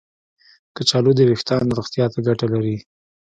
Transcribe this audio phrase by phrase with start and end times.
[0.75, 2.77] کچالو د ویښتانو روغتیا ته ګټه لري.